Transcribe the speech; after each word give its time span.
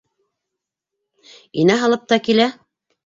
Инә 1.65 1.77
һалып 1.85 2.09
та 2.13 2.23
килә. 2.29 2.49